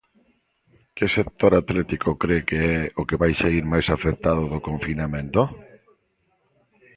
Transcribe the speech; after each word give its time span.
Que 0.95 1.05
sector 1.17 1.51
atlético 1.61 2.09
cre 2.21 2.37
que 2.49 2.59
é 2.77 2.79
o 3.01 3.03
que 3.09 3.19
vai 3.21 3.31
saír 3.41 3.63
máis 3.71 3.87
afectado 3.95 4.43
do 4.53 4.59
confinamento? 4.69 5.41